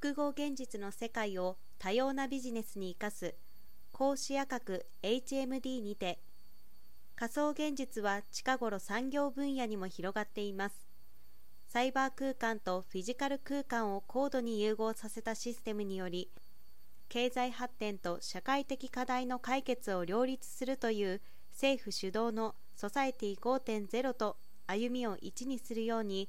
[0.00, 3.34] 複合現実の世界を多様なビジネスに生かす
[3.90, 6.20] 高視野角 HMD にて
[7.16, 10.86] 仮想現実は近頃産業分野にも広がっています。
[11.66, 16.30] サイバー空間とフィジカル空間を高度に融合させたシステムにより
[17.08, 21.20] 経済発展と社会的課題の解決を両立するという
[21.50, 24.36] 政府主導のソサエティ5.0と
[24.68, 26.28] 歩みを一にするように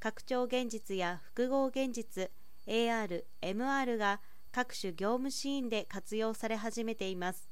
[0.00, 2.28] 拡張現実や複合現実
[2.66, 4.20] AR、MR が
[4.52, 7.48] 各種業務シーンで活用され始めています。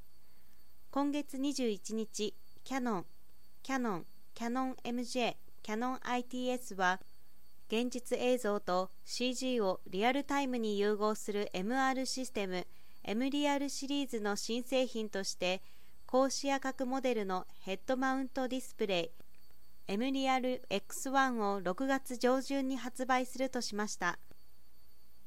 [0.91, 2.35] 今月21日
[2.65, 3.07] キャノン、
[3.63, 7.01] キャノン、キャノン MJ、キャノン ITS は
[7.69, 12.67] 現実映像と CG をリアルタイムに融合する MR システム
[13.03, 15.63] M リアルシリーズの新製品として
[16.07, 19.11] 高視野角モデルのヘッドマウントディスプレイ
[19.89, 24.19] M リアル X1 を6月上旬に発売するとしました。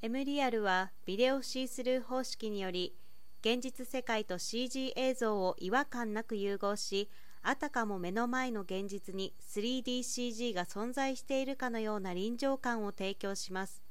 [0.07, 2.93] M リアルはビデオシースルー方式により
[3.41, 7.09] 現実世界と CG 映像を違和感なく融合し
[7.41, 13.81] あたかも目の前の現実に 3DCG が存在しているかのような臨場感を提供します。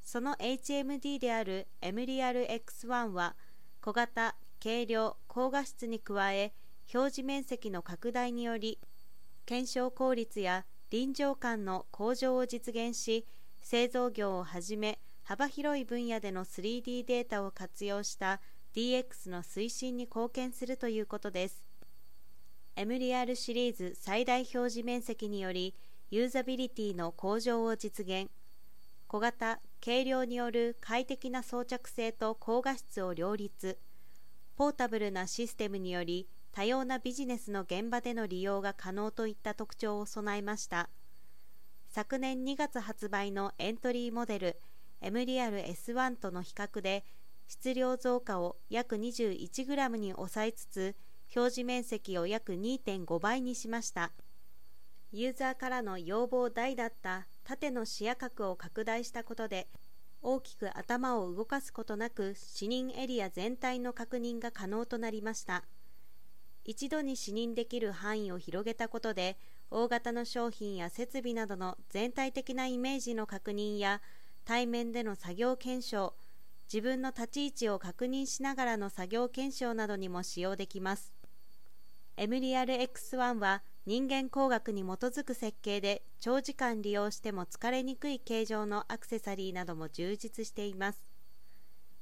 [0.00, 3.34] その HMD である M リアル X1 は
[3.80, 6.52] 小型、軽量、高画質に加え
[6.94, 8.78] 表示面積の拡大により
[9.44, 13.26] 検証効率や臨場感の向上を実現し
[13.60, 18.40] 製造業をはじめ幅広い分野での 3D データを活用した
[18.74, 21.62] DX の推進に貢献するということです。
[22.74, 25.74] エムリアルシリーズ最大表示面積により
[26.10, 28.30] ユーザビリティの向上を実現。
[29.06, 33.78] 小型・軽量による快適な装着性と高画質を両立。
[34.56, 40.88] ポータブルなシステムにより多様なビジネスの現場での利用が可能といった特徴を備えました。
[41.88, 44.60] 昨年2月発売のエントリーモデル
[45.02, 47.04] エムリアル S1 との比較で
[47.48, 50.96] 質量増加を約 21g に抑えつつ
[51.34, 54.12] 表示面積を約2.5倍にしました。
[55.10, 59.68] ユーザーからの要望大だった縦の視野角を拡大したことで
[60.22, 65.64] 大きく頭を動かすことなく視認エリア全体の確認が可能となりました。
[66.64, 69.36] 一度に視認できる範囲を広げたことで
[69.70, 74.00] 大型の商品や設備などの全体的なイメージの確認や
[74.44, 76.14] 対面での作業検証
[76.72, 81.12] 自分の立ち位置を確認しながらの作業検証などにも使用できます。
[82.16, 91.11] エムリアル X1 は人間工学に基づく設計で長時間利用しても疲れにくい形状のアクセサリーなども充実しています。